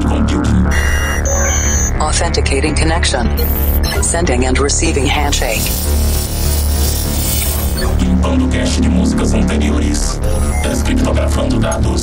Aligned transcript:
cloud 0.00 0.28
computing. 0.28 0.66
Authenticating 2.00 2.74
connection. 2.74 3.26
Sending 4.02 4.46
and 4.46 4.58
receiving 4.58 5.06
handshake. 5.06 5.62
Limpando 8.00 8.48
cache 8.48 8.80
de 8.80 8.88
músicas 8.88 9.34
anteriores. 9.34 10.20
Descriptografando 10.62 11.58
dados. 11.58 12.02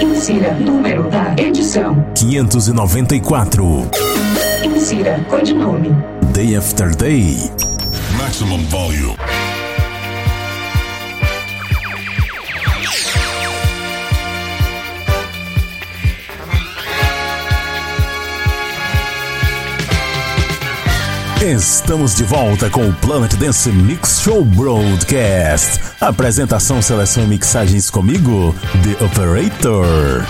Insira 0.00 0.54
número 0.54 1.08
da 1.10 1.34
edição. 1.36 2.04
594. 2.14 3.90
Insira 4.64 5.24
codinome. 5.28 5.90
Day 6.32 6.56
After 6.56 6.94
Day. 6.94 7.50
Maximum 8.16 8.64
volume. 8.66 9.27
Estamos 21.40 22.16
de 22.16 22.24
volta 22.24 22.68
com 22.68 22.88
o 22.88 22.92
Planet 22.94 23.32
Dance 23.34 23.70
Mix 23.70 24.22
Show 24.22 24.44
Broadcast. 24.44 25.78
Apresentação, 26.00 26.82
seleção 26.82 27.22
e 27.22 27.26
mixagens 27.28 27.88
comigo, 27.90 28.52
The 28.82 29.04
Operator. 29.04 30.26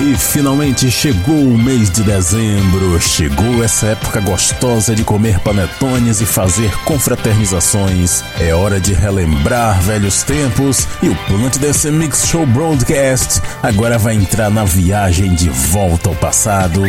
E 0.00 0.16
finalmente 0.16 0.90
chegou 0.90 1.36
o 1.36 1.58
mês 1.58 1.90
de 1.90 2.02
dezembro, 2.02 2.98
chegou 2.98 3.62
essa 3.62 3.88
época 3.88 4.20
gostosa 4.20 4.94
de 4.96 5.04
comer 5.04 5.38
panetones 5.40 6.22
e 6.22 6.26
fazer 6.26 6.74
confraternizações. 6.84 8.24
É 8.40 8.54
hora 8.54 8.80
de 8.80 8.94
relembrar 8.94 9.78
velhos 9.82 10.22
tempos 10.22 10.88
e 11.02 11.10
o 11.10 11.14
Plant 11.26 11.58
Dance 11.58 11.90
Mix 11.90 12.26
Show 12.26 12.46
Broadcast 12.46 13.42
agora 13.62 13.98
vai 13.98 14.14
entrar 14.14 14.48
na 14.48 14.64
viagem 14.64 15.34
de 15.34 15.50
volta 15.50 16.08
ao 16.08 16.14
passado. 16.14 16.82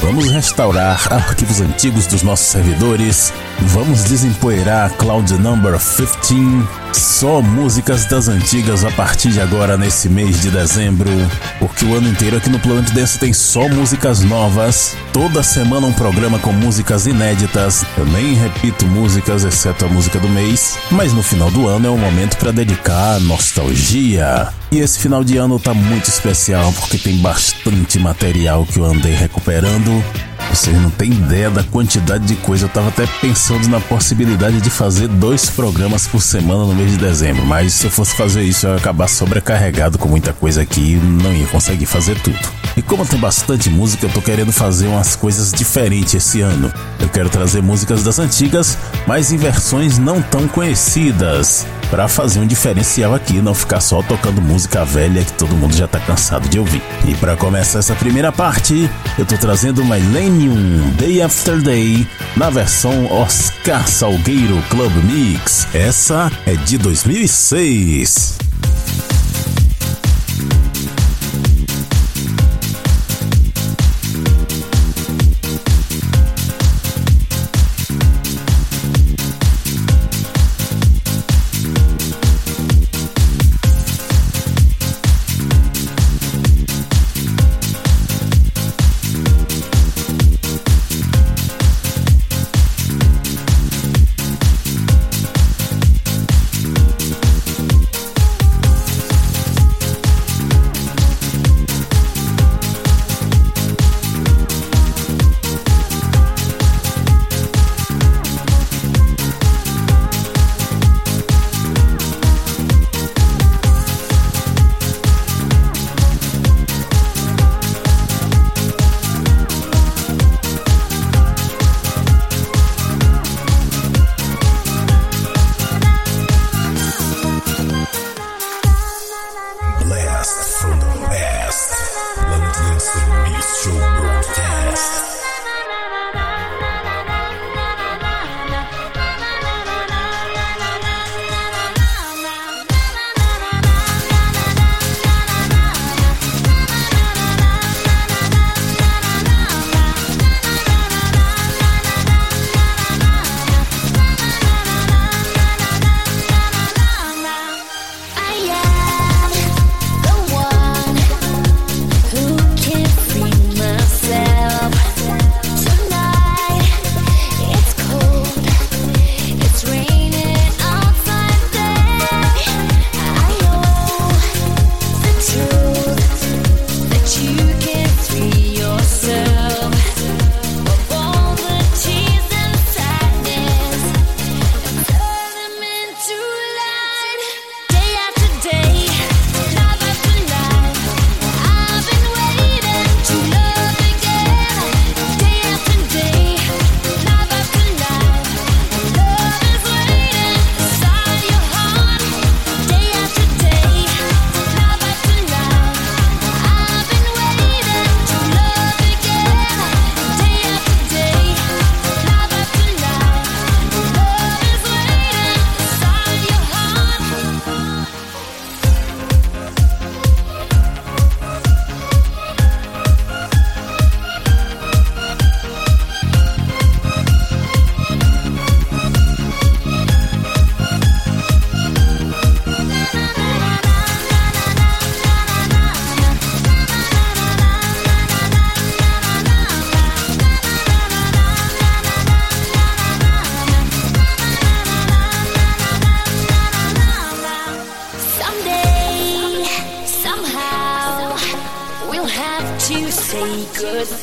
Vamos 0.00 0.30
restaurar 0.30 1.00
arquivos 1.12 1.60
antigos 1.60 2.06
dos 2.06 2.22
nossos 2.22 2.46
servidores. 2.46 3.32
Vamos 3.60 4.04
desempoeirar 4.04 4.92
Cloud 4.94 5.32
Number 5.38 5.78
15. 5.78 6.66
Só 6.92 7.40
músicas 7.40 8.06
das 8.06 8.28
antigas 8.28 8.84
a 8.84 8.90
partir 8.92 9.30
de 9.30 9.40
agora 9.40 9.76
nesse 9.76 10.08
mês 10.08 10.40
de 10.40 10.50
dezembro. 10.50 11.10
Porque 11.58 11.84
o 11.84 11.94
ano 11.94 12.08
inteiro 12.08 12.36
aqui 12.36 12.50
no 12.50 12.58
Planet 12.58 12.90
Dance 12.90 13.18
tem 13.18 13.32
só 13.32 13.68
músicas 13.68 14.20
novas. 14.22 14.96
Toda 15.12 15.42
semana 15.42 15.86
um 15.86 15.92
programa 15.92 16.38
com 16.38 16.52
músicas 16.52 17.06
inéditas. 17.06 17.84
Eu 17.96 18.06
nem 18.06 18.34
repito 18.34 18.86
músicas, 18.86 19.44
exceto 19.44 19.84
a 19.86 19.88
música 19.88 20.18
do 20.18 20.28
mês. 20.28 20.78
Mas 20.90 21.12
no 21.12 21.22
final 21.22 21.50
do 21.50 21.66
ano 21.66 21.86
é 21.86 21.90
um 21.90 21.98
momento 21.98 22.36
para 22.36 22.52
dedicar 22.52 23.20
nostalgia. 23.20 24.52
E 24.74 24.80
esse 24.80 24.98
final 24.98 25.22
de 25.22 25.36
ano 25.36 25.56
tá 25.56 25.72
muito 25.72 26.08
especial 26.08 26.72
porque 26.72 26.98
tem 26.98 27.16
bastante 27.18 27.96
material 28.00 28.66
que 28.66 28.80
eu 28.80 28.84
andei 28.84 29.14
recuperando. 29.14 30.04
Vocês 30.50 30.76
não 30.76 30.90
têm 30.90 31.12
ideia 31.12 31.48
da 31.48 31.62
quantidade 31.62 32.26
de 32.26 32.34
coisa. 32.34 32.64
Eu 32.64 32.68
tava 32.68 32.88
até 32.88 33.06
pensando 33.20 33.68
na 33.68 33.78
possibilidade 33.78 34.60
de 34.60 34.70
fazer 34.70 35.06
dois 35.06 35.48
programas 35.48 36.08
por 36.08 36.20
semana 36.20 36.64
no 36.64 36.74
mês 36.74 36.90
de 36.90 36.96
dezembro. 36.96 37.46
Mas 37.46 37.72
se 37.74 37.84
eu 37.84 37.90
fosse 37.90 38.16
fazer 38.16 38.42
isso, 38.42 38.66
eu 38.66 38.70
ia 38.70 38.76
acabar 38.76 39.06
sobrecarregado 39.06 39.96
com 39.96 40.08
muita 40.08 40.32
coisa 40.32 40.62
aqui 40.62 40.94
e 40.94 40.96
não 40.96 41.32
ia 41.32 41.46
conseguir 41.46 41.86
fazer 41.86 42.20
tudo. 42.20 42.40
E 42.76 42.82
como 42.82 43.06
tem 43.06 43.20
bastante 43.20 43.70
música, 43.70 44.06
eu 44.06 44.10
tô 44.10 44.20
querendo 44.20 44.50
fazer 44.50 44.88
umas 44.88 45.14
coisas 45.14 45.52
diferentes 45.52 46.14
esse 46.14 46.40
ano. 46.40 46.72
Eu 46.98 47.08
quero 47.08 47.30
trazer 47.30 47.62
músicas 47.62 48.02
das 48.02 48.18
antigas, 48.18 48.76
mas 49.06 49.32
em 49.32 49.36
versões 49.36 49.98
não 49.98 50.20
tão 50.20 50.48
conhecidas. 50.48 51.64
Para 51.94 52.08
fazer 52.08 52.40
um 52.40 52.46
diferencial 52.46 53.14
aqui, 53.14 53.40
não 53.40 53.54
ficar 53.54 53.78
só 53.78 54.02
tocando 54.02 54.42
música 54.42 54.84
velha 54.84 55.22
que 55.22 55.32
todo 55.34 55.54
mundo 55.54 55.76
já 55.76 55.86
tá 55.86 56.00
cansado 56.00 56.48
de 56.48 56.58
ouvir. 56.58 56.82
E 57.06 57.14
para 57.14 57.36
começar 57.36 57.78
essa 57.78 57.94
primeira 57.94 58.32
parte, 58.32 58.90
eu 59.16 59.24
tô 59.24 59.38
trazendo 59.38 59.84
Millennium 59.84 60.90
Day 60.98 61.22
After 61.22 61.62
Day 61.62 62.04
na 62.36 62.50
versão 62.50 63.06
Oscar 63.12 63.86
Salgueiro 63.86 64.60
Club 64.70 64.92
Mix. 65.04 65.68
Essa 65.72 66.32
é 66.44 66.56
de 66.56 66.78
2006. 66.78 68.38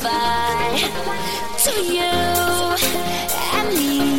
Goodbye 0.02 0.78
to 1.58 1.70
you 1.84 2.00
and 3.54 3.68
me 3.78 4.11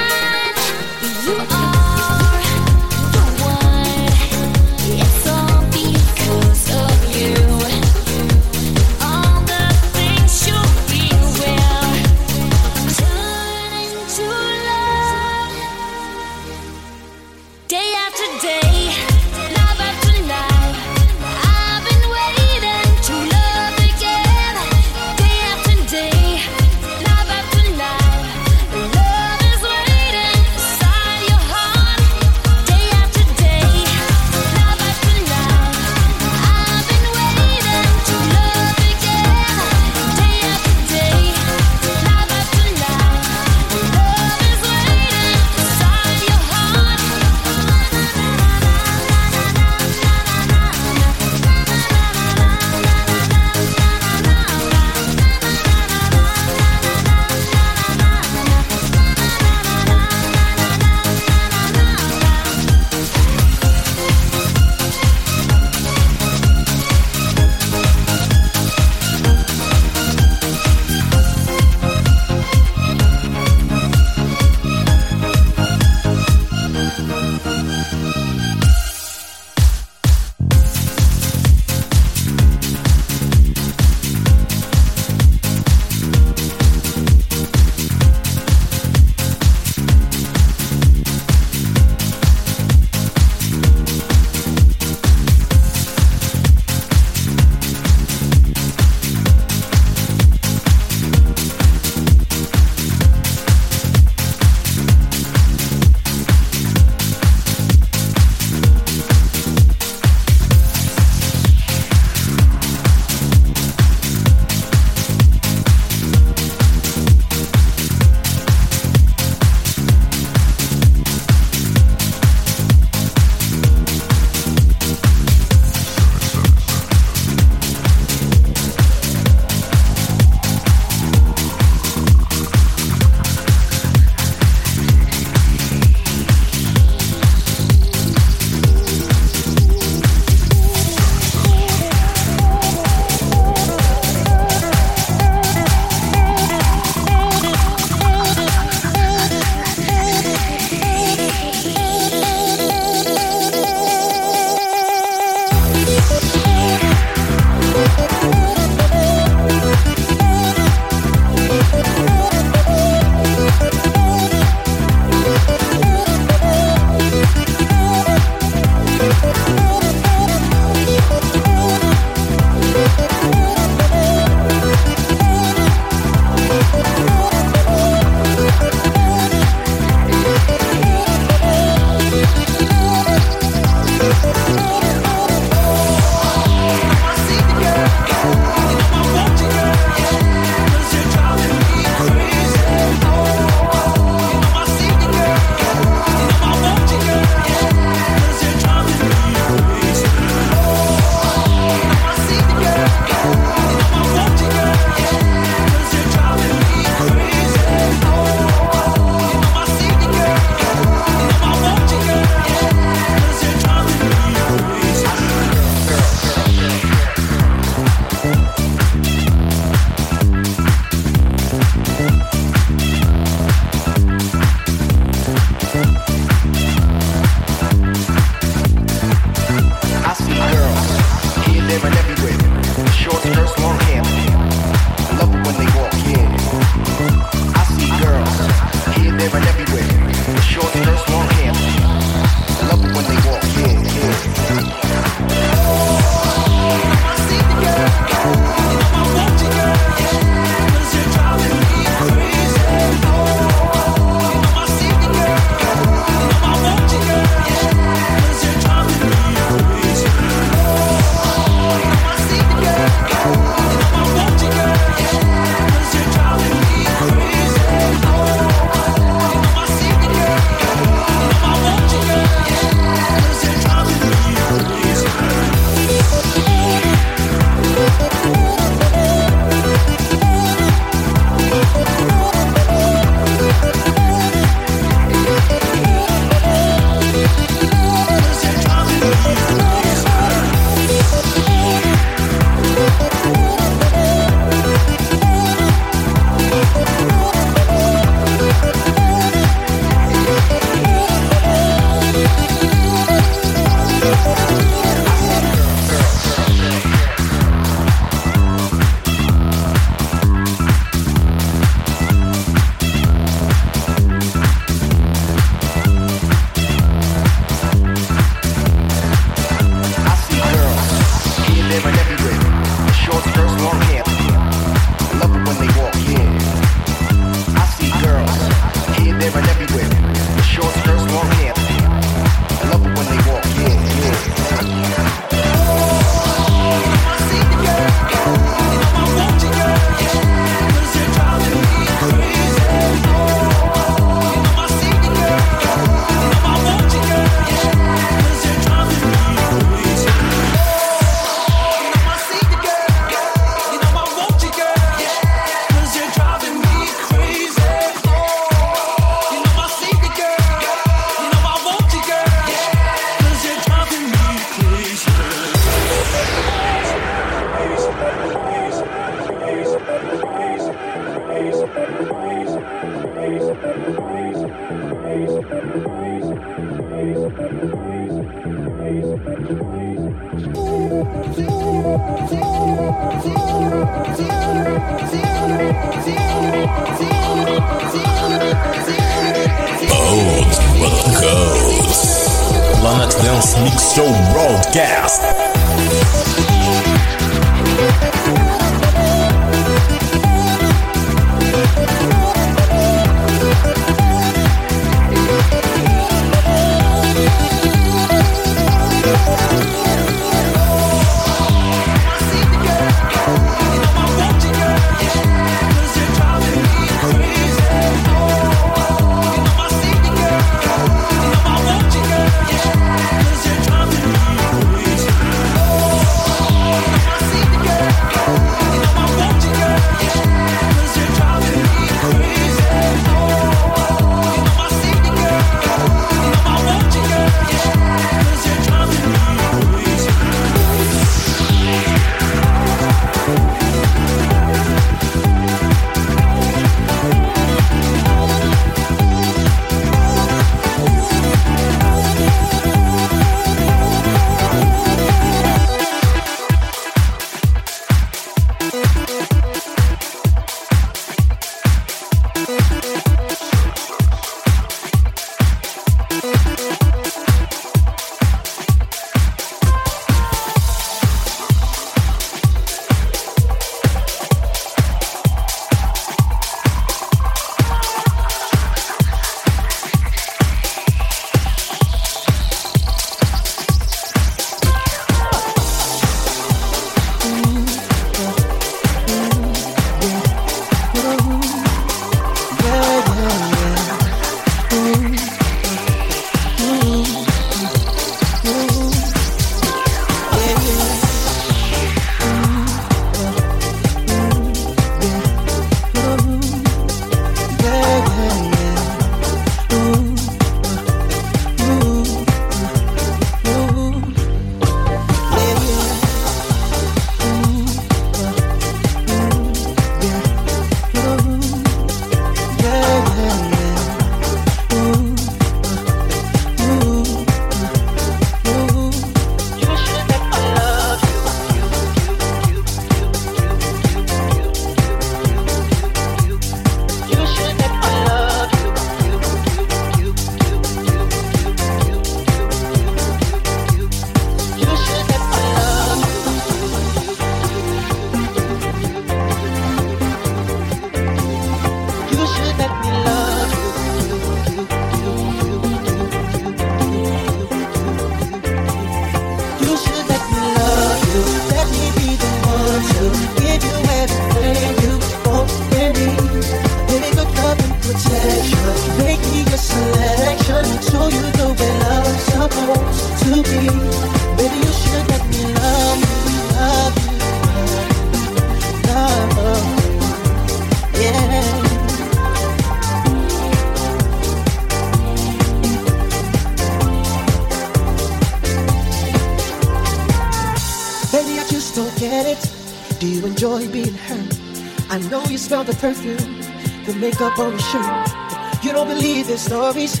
stories. 599.44 600.00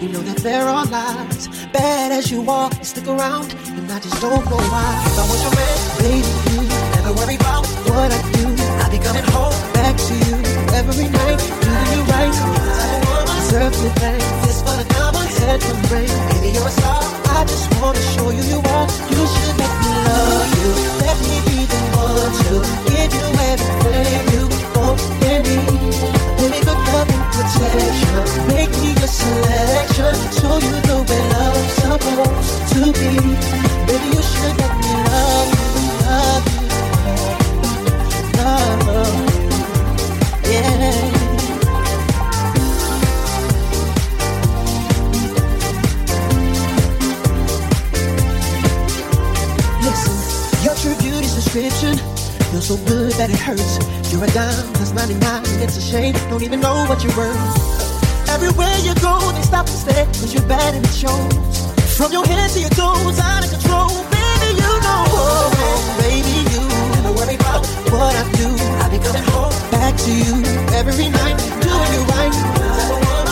You 0.00 0.08
know 0.08 0.22
that 0.22 0.38
there 0.38 0.66
are 0.68 0.86
lies. 0.86 1.48
Bad 1.72 2.12
as 2.12 2.30
you 2.30 2.48
are, 2.48 2.70
you 2.78 2.84
stick 2.84 3.08
around, 3.08 3.52
and 3.76 3.90
I 3.90 3.98
just 3.98 4.20
don't 4.20 4.44
know 4.46 4.62
why. 4.72 4.90
If 5.08 5.18
I 5.18 5.24
was 5.30 5.40
your 5.42 5.54
man, 5.58 5.76
baby, 5.98 6.32
you 6.54 6.60
never 6.94 7.12
worry 7.18 7.34
about 7.34 7.66
what 7.90 8.10
I 8.14 8.20
do. 8.38 8.44
I'll 8.80 8.90
be 8.90 9.00
coming 9.02 9.26
home 9.34 9.56
back 9.74 9.96
to 9.98 10.14
you 10.14 10.36
every 10.78 11.08
night, 11.10 11.38
doing 11.64 11.90
you 11.94 12.02
right. 12.12 12.34
I 12.34 12.94
don't 13.02 13.18
wanna 13.18 13.34
deserve 13.34 13.74
to 13.82 13.88
thank 13.98 14.22
this 14.46 14.58
for 14.62 14.74
the 14.78 14.86
diamonds 14.94 15.36
head 15.42 15.60
from 15.66 15.80
rain. 15.90 16.10
Baby, 16.30 16.50
you're 16.54 16.68
a 16.70 16.74
star. 16.78 17.02
I 17.34 17.42
just 17.50 17.66
wanna 17.82 18.02
show 18.14 18.30
you 18.30 18.44
you 18.52 18.60
are. 18.62 18.86
You 19.10 19.22
should 19.34 19.54
let 19.58 19.74
me 19.82 19.90
love 20.06 20.50
you. 20.60 20.70
Let 21.02 21.16
me 21.26 21.36
be 21.50 21.58
the 21.66 21.80
one 21.98 22.32
to 22.46 22.54
give 22.86 23.10
you 23.18 23.26
everything 23.50 24.22
you 24.34 24.44
want 24.78 25.02
and 25.30 25.42
need. 25.42 25.98
Baby, 26.38 26.58
good 26.66 26.80
love 26.94 27.10
and 27.10 27.24
protection. 27.34 28.22
Me 28.48 28.54
your 28.62 28.63
selection. 29.14 30.14
Show 30.38 30.56
you 30.66 30.76
the 30.88 30.98
way 31.08 31.22
love's 31.32 31.74
supposed 31.80 32.62
to 32.72 32.80
be. 32.98 33.10
Baby, 33.86 34.08
you 34.14 34.22
should 34.32 34.54
let 34.60 34.72
me 34.82 34.90
love 35.08 35.50
you, 35.54 35.86
love 36.08 36.44
you, 36.52 36.68
love. 38.38 39.16
Yeah. 40.50 41.24
Listen, 49.84 50.14
your 50.64 50.74
true 50.82 50.96
beauty's 51.02 51.34
description. 51.34 51.94
You're 52.52 52.62
so 52.62 52.76
good 52.86 53.12
that 53.12 53.30
it 53.30 53.38
hurts. 53.38 53.78
You're 54.12 54.24
a 54.24 54.26
dime 54.28 54.72
that's 54.74 54.92
plus 54.92 55.08
99. 55.08 55.42
It's 55.62 55.76
a 55.76 55.80
shame. 55.80 56.14
Don't 56.30 56.42
even 56.42 56.60
know 56.60 56.86
what 56.86 57.02
you're 57.02 57.16
worth. 57.16 57.83
Everywhere 58.34 58.76
you 58.82 58.94
go, 58.98 59.14
they 59.30 59.42
stop 59.42 59.66
and 59.70 59.78
stare. 59.78 60.06
Cause 60.18 60.34
you're 60.34 60.48
bad 60.48 60.74
and 60.74 60.84
it 60.84 60.90
shows. 60.90 61.54
From 61.96 62.10
your 62.10 62.26
head 62.26 62.50
to 62.50 62.58
your 62.58 62.74
toes, 62.74 63.16
out 63.22 63.44
of 63.46 63.50
control. 63.54 63.94
Baby, 64.10 64.58
you 64.58 64.72
know. 64.82 65.02
Oh, 65.14 65.54
baby, 66.02 66.42
you 66.50 66.62
never 66.98 67.14
worry 67.14 67.36
about 67.38 67.62
what 67.94 68.10
I 68.10 68.24
do. 68.34 68.50
I'll 68.82 68.90
be 68.90 68.98
coming 68.98 69.22
home 69.30 69.54
back 69.70 69.94
to 69.94 70.10
you 70.10 70.34
every 70.74 71.08
night, 71.14 71.38
doing 71.62 71.90
you 71.94 72.02
right. 72.10 72.34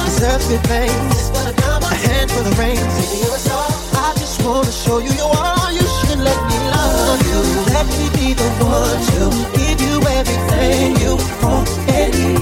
Deserve 0.07 0.39
good 0.47 0.63
things, 0.71 1.35
a 1.35 1.95
hand 2.07 2.31
for 2.31 2.47
the 2.47 2.55
rain. 2.55 2.79
I 2.79 4.15
just 4.23 4.39
wanna 4.47 4.71
show 4.71 4.99
you 4.99 5.11
you 5.11 5.27
are. 5.27 5.73
You 5.73 5.87
should 5.99 6.23
let 6.23 6.41
me 6.47 6.59
love 6.79 7.21
you. 7.27 7.41
Let 7.75 7.87
me 7.91 8.07
be 8.15 8.35
the 8.39 8.51
one 8.63 9.03
to 9.11 9.21
give 9.59 9.81
you 9.83 9.99
everything 10.15 10.95
you 11.03 11.19
want 11.43 11.69
and 11.91 12.15
need. 12.15 12.42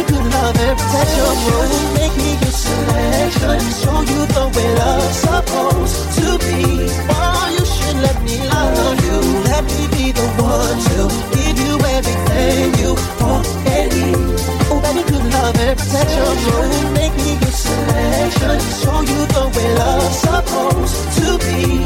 Baby, 0.00 0.12
good 0.12 0.32
love 0.32 0.56
and 0.56 0.78
protection. 0.78 1.68
Make 1.92 2.16
me 2.16 2.32
your 2.40 2.56
selection. 2.56 3.60
Show 3.80 4.00
you 4.00 4.20
the 4.32 4.44
way 4.56 4.68
love's 4.80 5.16
supposed 5.28 5.96
to 6.16 6.26
be. 6.40 6.88
Oh, 7.12 7.44
you 7.52 7.64
should 7.68 7.98
let 8.00 8.16
me 8.24 8.36
love 8.48 8.96
you. 9.04 9.18
Let 9.44 9.64
me 9.64 9.84
be 9.92 10.12
the 10.12 10.26
one 10.40 10.78
to 10.88 11.00
give 11.36 11.58
you 11.66 11.74
everything 11.96 12.80
you 12.80 12.90
want 13.20 13.46
and 13.76 13.92
need. 13.92 14.40
Oh, 14.72 14.80
baby, 14.80 15.02
good 15.04 15.26
love 15.36 15.56
and 15.68 15.76
protection. 15.78 16.94
Make 16.94 17.14
me 17.16 17.36
your 17.36 17.52
selection. 17.52 18.56
Show 18.80 19.00
you 19.04 19.20
the 19.36 19.44
way 19.52 19.68
love's 19.84 20.16
supposed 20.24 20.96
to 21.20 21.26
be. 21.44 21.84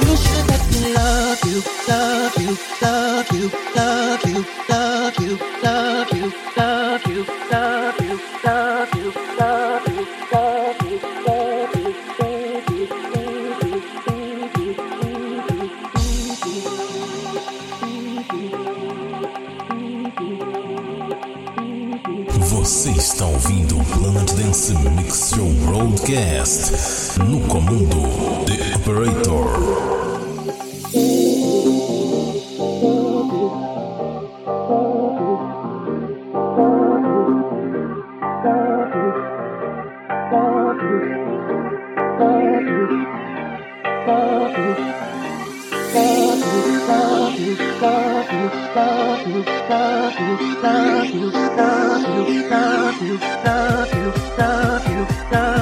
You 0.00 0.16
should 0.16 0.46
let 0.48 0.64
me 0.72 0.94
love 0.94 1.40
you, 1.44 1.60
love 1.92 2.36
you, 2.40 2.56
love 2.80 3.28
you, 3.36 3.50
love 3.76 4.24
you, 4.32 4.44
love 4.70 5.18
you, 5.20 5.38
love 5.62 6.12
you, 6.16 6.24
love 6.26 6.53
Podcast 26.04 27.18
no 27.20 27.40
comando 27.48 28.44
The 28.44 28.74
Operator. 28.74 29.94
stop 48.84 49.26
you, 49.26 49.44
stop 49.56 49.94
you, 50.36 50.50
stop 50.64 51.14
you, 51.14 51.30
stop 51.30 53.00
you, 53.00 53.18
stop 53.18 53.94
you, 53.94 54.12
stop 54.12 54.88
you. 54.88 55.53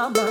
my 0.00 0.08
mind. 0.08 0.29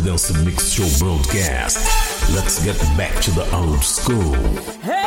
to 0.00 0.06
the 0.06 0.12
awesome 0.12 0.44
mix 0.44 0.70
show 0.70 1.04
broadcast. 1.04 1.78
Let's 2.34 2.64
get 2.64 2.78
back 2.96 3.14
to 3.22 3.30
the 3.32 3.54
old 3.54 3.82
school. 3.82 4.34
Hey! 4.80 4.99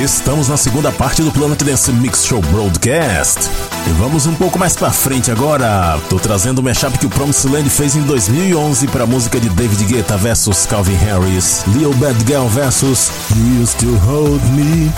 Estamos 0.04 0.48
na 0.48 0.58
segunda 0.58 0.92
parte 0.92 1.22
do 1.22 1.32
Planet 1.32 1.62
Dance 1.62 1.90
Mix 1.90 2.26
Show 2.26 2.38
Broadcast. 2.42 3.48
E 3.88 3.90
vamos 3.92 4.26
um 4.26 4.34
pouco 4.34 4.58
mais 4.58 4.76
para 4.76 4.90
frente 4.90 5.30
agora. 5.30 5.98
Tô 6.10 6.18
trazendo 6.18 6.58
o 6.58 6.62
mashup 6.62 6.98
que 6.98 7.06
o 7.06 7.08
Promised 7.08 7.50
Land 7.50 7.70
fez 7.70 7.96
em 7.96 8.02
2011 8.02 8.86
para 8.88 9.06
música 9.06 9.40
de 9.40 9.48
David 9.48 9.82
Guetta 9.86 10.18
versus 10.18 10.66
Calvin 10.66 10.96
Harris, 10.96 11.64
Lil 11.68 11.94
Bad 11.94 12.18
Girl 12.26 12.46
versus 12.48 13.10
You 13.34 13.62
Used 13.62 13.78
to 13.78 13.96
Hold 14.04 14.42
Me. 14.50 14.92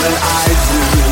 that 0.00 0.14
I 0.22 1.02
do. 1.02 1.07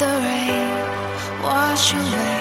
the 0.00 0.06
rain 0.06 1.42
wash 1.42 1.92
away. 1.92 2.39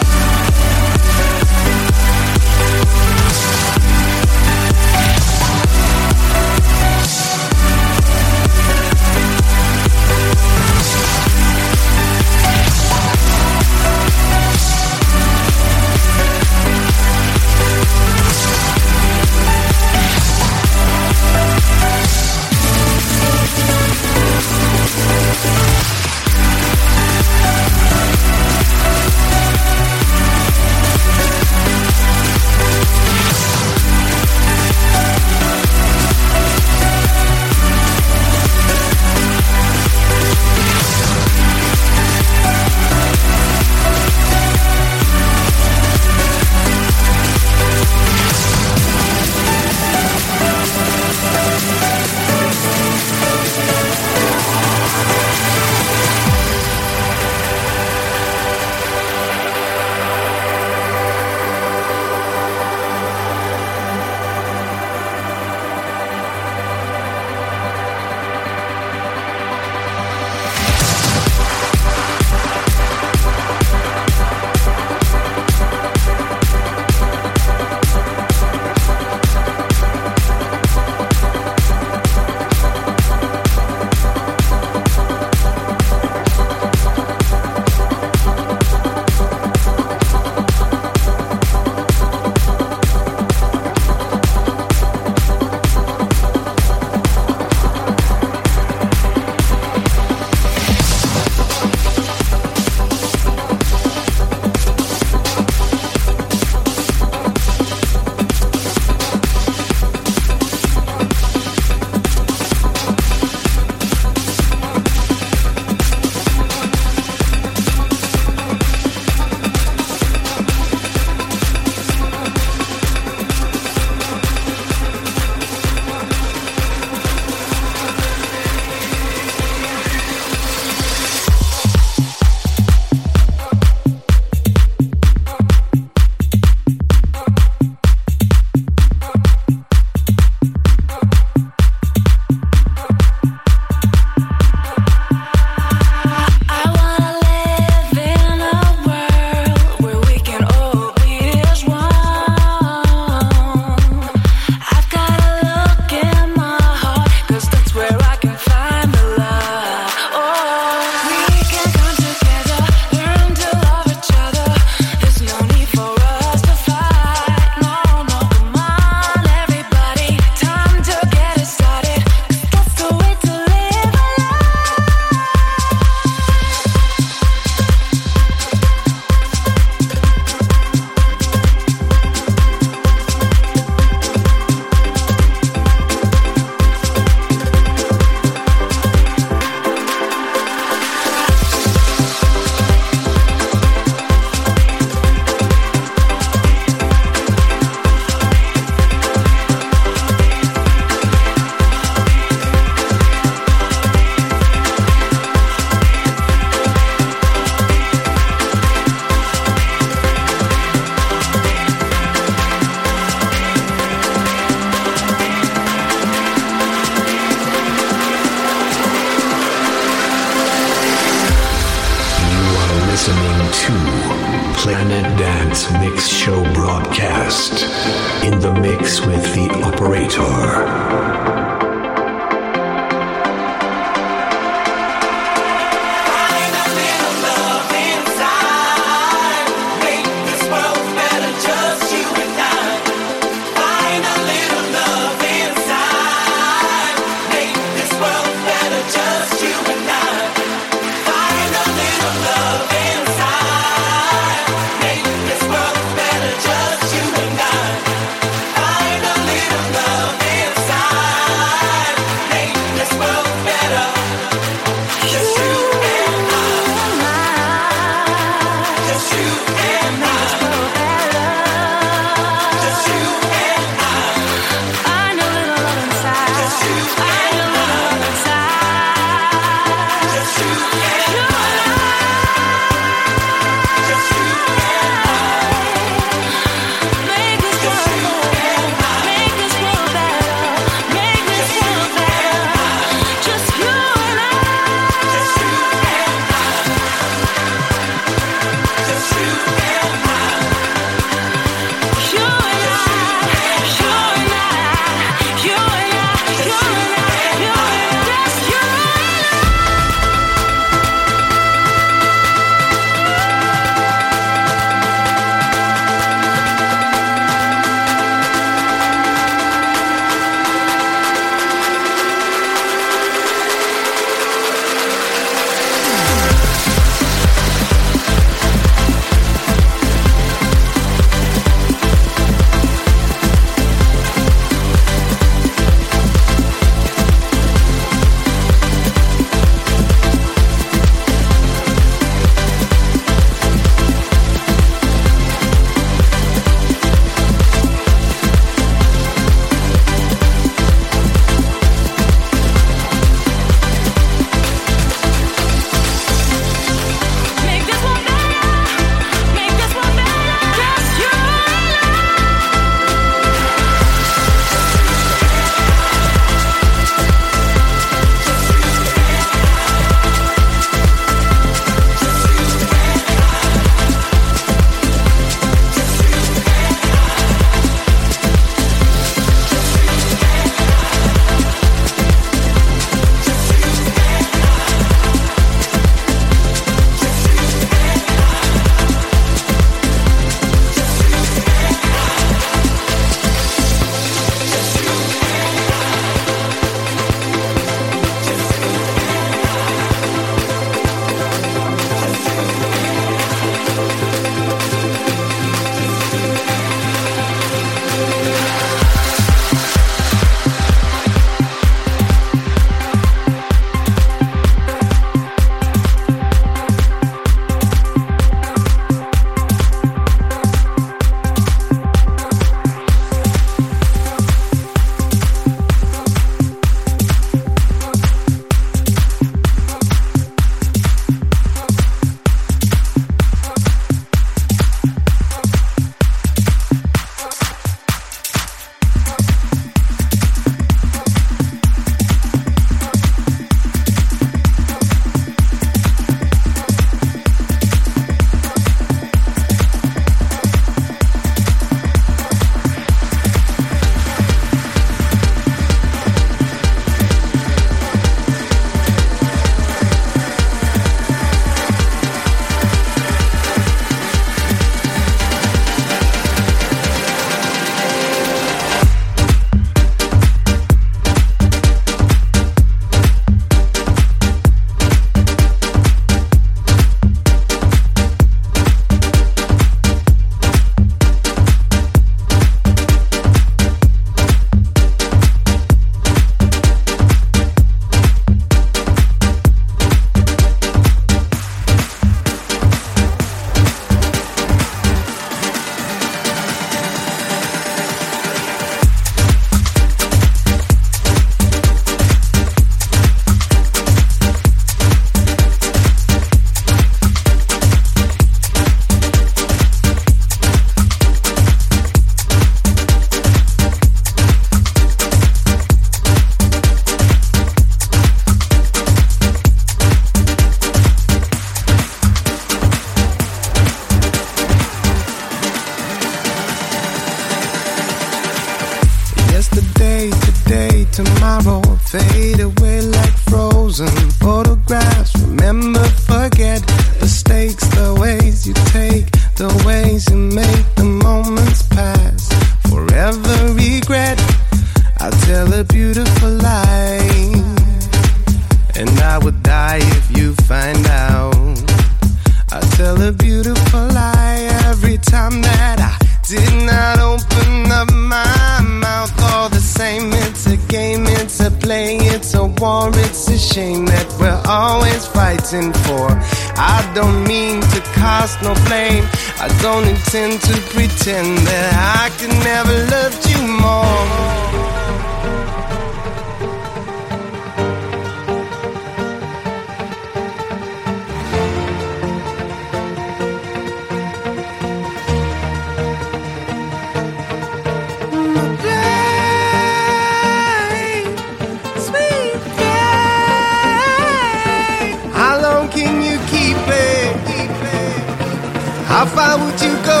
How 598.88 599.04
far 599.04 599.36
would 599.38 599.60
you 599.60 599.74
go 599.84 600.00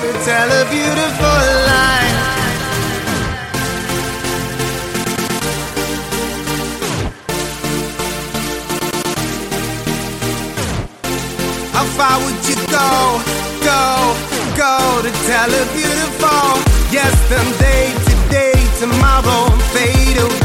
to 0.00 0.10
tell 0.24 0.48
a 0.60 0.64
beautiful 0.70 1.42
lie? 1.68 2.10
How 11.74 11.84
far 11.96 12.18
would 12.24 12.40
you 12.48 12.56
go, 12.68 13.20
go, 13.68 13.82
go 14.56 15.02
to 15.02 15.10
tell 15.28 15.50
a 15.50 15.64
beautiful 15.76 16.48
yesterday, 16.90 17.92
today, 18.08 18.56
tomorrow 18.80 19.50
fade 19.72 20.18
away? 20.18 20.41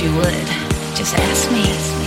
you 0.00 0.14
would. 0.14 0.46
Just 0.94 1.14
ask 1.14 1.50
me. 1.50 1.97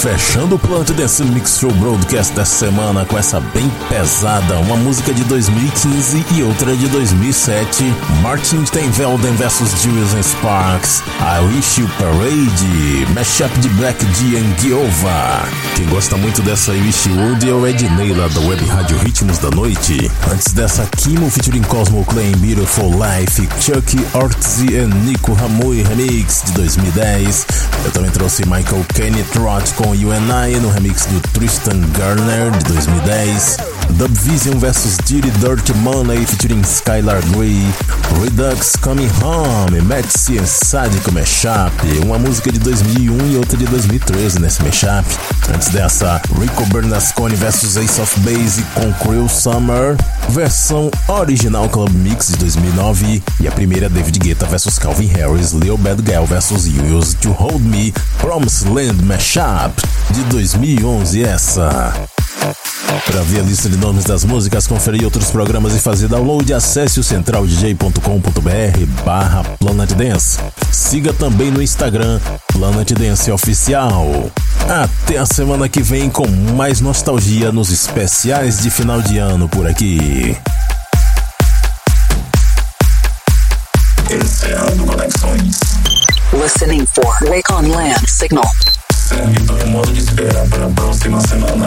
Fechando 0.00 0.54
o 0.54 0.58
Plant 0.58 0.92
Dance 0.92 1.22
Mix 1.22 1.58
Show 1.58 1.70
Broadcast 1.72 2.32
dessa 2.32 2.66
semana 2.66 3.04
com 3.04 3.18
essa 3.18 3.38
bem 3.38 3.70
pesada, 3.90 4.58
uma 4.60 4.74
música 4.74 5.12
de 5.12 5.22
2015 5.24 6.24
e 6.36 6.42
outra 6.42 6.74
de 6.74 6.88
2007, 6.88 7.84
Martin 8.22 8.64
Steinvelden 8.64 9.34
vs 9.34 9.82
Julius 9.82 10.12
Sparks, 10.24 11.02
I 11.20 11.44
Wish 11.54 11.82
You 11.82 11.90
Parade, 11.98 13.12
mashup 13.14 13.60
de 13.60 13.68
Black 13.68 14.02
D 14.02 14.38
and 14.38 14.58
Giova. 14.58 15.46
Quem 15.76 15.86
gosta 15.88 16.16
muito 16.16 16.40
dessa 16.40 16.72
I 16.72 16.80
Wish 16.80 17.06
You 17.06 17.16
Would 17.18 17.50
é 17.50 17.52
o 17.52 17.66
Ed 17.66 17.86
da 17.86 18.40
Web 18.40 18.64
Rádio 18.64 18.96
Ritmos 19.00 19.36
da 19.36 19.50
Noite. 19.50 20.10
Antes 20.32 20.54
dessa, 20.54 20.86
Kimo 20.96 21.30
featuring 21.30 21.62
Cosmo 21.64 22.06
Clay 22.06 22.34
Beautiful 22.36 22.90
Life, 22.90 23.46
Chuck 23.60 24.06
Ortzi 24.14 24.66
e 24.72 24.86
Nico 24.86 25.34
Ramui 25.34 25.82
Remix 25.82 26.42
de 26.46 26.52
2010. 26.52 27.46
Eu 27.84 27.90
também 27.90 28.10
trouxe 28.10 28.46
Michael 28.46 28.84
Kenneth 28.94 29.36
Roth 29.36 29.74
com 29.74 29.89
You 29.94 30.12
and 30.12 30.30
I 30.30 30.58
no 30.60 30.68
remix 30.70 31.06
do 31.08 31.20
Tristan 31.32 31.80
Garner 31.92 32.50
de 32.50 32.74
2010. 32.74 33.79
Dubvision 33.96 34.58
vs 34.58 34.96
Dirty 34.98 35.30
Dirty 35.40 35.74
Money 35.74 36.24
featuring 36.24 36.62
Skylar 36.62 37.20
Grey, 37.32 37.60
Redux 38.20 38.76
Coming 38.76 39.10
Home, 39.22 39.80
Maxi 39.82 40.38
and 40.38 40.46
Sadico 40.46 41.12
Mashup, 41.12 41.72
uma 42.04 42.18
música 42.18 42.50
de 42.50 42.58
2001 42.58 43.32
e 43.32 43.36
outra 43.36 43.56
de 43.56 43.66
2013 43.66 44.40
nesse 44.40 44.62
mashup. 44.62 45.04
Antes 45.52 45.68
dessa, 45.68 46.20
Rico 46.40 46.64
Bernasconi 46.66 47.34
vs 47.34 47.76
Ace 47.76 48.00
of 48.00 48.20
Base 48.20 48.62
com 48.74 48.92
Cruel 48.94 49.28
Summer, 49.28 49.96
versão 50.28 50.90
original 51.08 51.68
Club 51.68 51.90
Mix 51.92 52.28
de 52.28 52.36
2009 52.36 53.22
e 53.40 53.48
a 53.48 53.52
primeira 53.52 53.88
David 53.88 54.18
Guetta 54.18 54.46
vs 54.46 54.78
Calvin 54.78 55.08
Harris, 55.08 55.52
Leo 55.52 55.76
Bad 55.76 56.02
Girl 56.04 56.24
vs 56.24 56.66
You 56.66 56.98
Used 56.98 57.18
to 57.20 57.32
Hold 57.32 57.62
Me, 57.62 57.92
Promised 58.18 58.68
Land 58.68 59.02
Mashup 59.04 59.74
de 60.12 60.22
2011 60.24 61.24
essa. 61.24 61.94
Para 63.06 63.22
ver 63.22 63.40
a 63.40 63.42
lista 63.42 63.68
de 63.68 63.76
nomes 63.76 64.04
das 64.04 64.24
músicas, 64.24 64.66
conferir 64.66 65.04
outros 65.04 65.30
programas 65.30 65.74
e 65.74 65.78
fazer 65.78 66.08
download, 66.08 66.52
acesse 66.52 66.98
o 66.98 67.04
centraldj.com.br 67.04 69.04
barra 69.04 69.44
Planet 69.58 69.92
Dance. 69.92 70.38
Siga 70.72 71.12
também 71.12 71.50
no 71.50 71.62
Instagram 71.62 72.18
Planet 72.52 72.92
Dance 72.92 73.30
Oficial. 73.30 74.30
Até 74.68 75.18
a 75.18 75.26
semana 75.26 75.68
que 75.68 75.82
vem 75.82 76.10
com 76.10 76.26
mais 76.56 76.80
nostalgia 76.80 77.52
nos 77.52 77.70
especiais 77.70 78.62
de 78.62 78.70
final 78.70 79.00
de 79.00 79.18
ano 79.18 79.48
por 79.48 79.66
aqui. 79.66 80.36
Encerrando 84.10 84.84
conexões. 84.84 85.60
Listening 86.32 86.86
for 86.86 87.14
Wake 87.28 87.52
on 87.52 87.68
Land 87.68 88.08
signal. 88.08 88.50
Sangue 89.10 89.44
tá 89.44 89.54
com 89.54 89.70
modo 89.70 89.92
de 89.92 89.98
esperar 89.98 90.48
pra 90.48 90.68
próxima 90.68 91.20
semana. 91.20 91.66